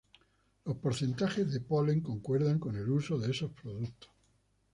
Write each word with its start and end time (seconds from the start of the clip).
Los 0.65 0.77
porcentajes 0.77 1.53
de 1.53 1.59
polen 1.59 2.01
concuerdan 2.01 2.57
con 2.57 2.75
el 2.75 2.89
uso 2.89 3.19
de 3.19 3.29
esos 3.29 3.51
productos. 3.51 4.09